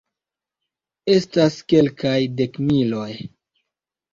Estas 1.15 1.59
kelkaj 1.73 2.17
dekmiloj. 2.41 3.09